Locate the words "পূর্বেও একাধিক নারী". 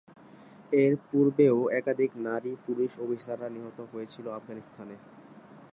1.07-2.51